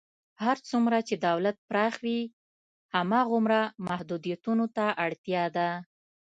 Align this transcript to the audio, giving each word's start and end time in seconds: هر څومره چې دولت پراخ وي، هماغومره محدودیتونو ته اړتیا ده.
هر 0.43 0.57
څومره 0.69 0.97
چې 1.07 1.15
دولت 1.27 1.57
پراخ 1.69 1.93
وي، 2.05 2.21
هماغومره 2.95 3.59
محدودیتونو 3.87 4.65
ته 4.75 4.85
اړتیا 5.05 5.43
ده. 5.57 5.69